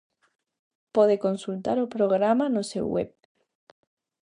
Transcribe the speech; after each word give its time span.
Pode 0.95 1.15
consultar 1.25 1.77
o 1.85 1.91
programa 1.95 2.45
no 2.55 2.63
seu 2.71 2.85
web. 2.95 3.11